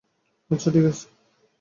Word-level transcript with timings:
আচ্ছা, 0.51 0.69
ঠিক 0.71 0.85
আছে। 0.85 1.05